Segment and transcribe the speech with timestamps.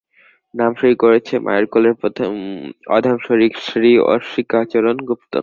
[0.53, 1.95] নাম সই করেছে, মায়ের কোলের
[2.95, 5.33] অধম শরিক, শ্রীঅম্বিকাচরণ গুপ্ত।